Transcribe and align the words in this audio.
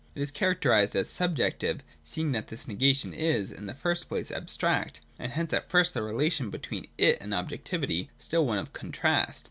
It 0.15 0.21
is 0.23 0.31
characterised 0.31 0.95
as 0.95 1.07
subjective, 1.11 1.81
seeing 2.03 2.31
that 2.31 2.47
this 2.47 2.67
negation 2.67 3.13
is, 3.13 3.51
in 3.51 3.67
the 3.67 3.75
first 3.75 4.09
place, 4.09 4.31
abstract, 4.31 4.99
and 5.19 5.31
hence 5.31 5.53
at 5.53 5.69
first 5.69 5.93
the 5.93 6.01
relation 6.01 6.49
between 6.49 6.87
it 6.97 7.19
and 7.21 7.35
objectivity 7.35 8.09
still 8.17 8.43
one 8.43 8.57
of 8.57 8.73
contrast. 8.73 9.39